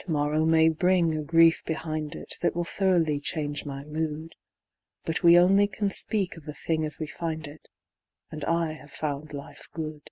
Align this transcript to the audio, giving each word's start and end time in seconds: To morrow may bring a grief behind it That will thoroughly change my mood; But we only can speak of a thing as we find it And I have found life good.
To 0.00 0.10
morrow 0.10 0.44
may 0.44 0.68
bring 0.68 1.16
a 1.16 1.22
grief 1.22 1.62
behind 1.64 2.14
it 2.14 2.34
That 2.42 2.54
will 2.54 2.64
thoroughly 2.66 3.18
change 3.18 3.64
my 3.64 3.82
mood; 3.82 4.34
But 5.06 5.22
we 5.22 5.38
only 5.38 5.66
can 5.66 5.88
speak 5.88 6.36
of 6.36 6.46
a 6.46 6.52
thing 6.52 6.84
as 6.84 6.98
we 6.98 7.06
find 7.06 7.46
it 7.46 7.66
And 8.30 8.44
I 8.44 8.72
have 8.72 8.92
found 8.92 9.32
life 9.32 9.66
good. 9.72 10.10